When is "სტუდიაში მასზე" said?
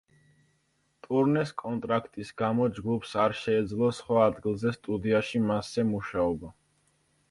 4.81-5.91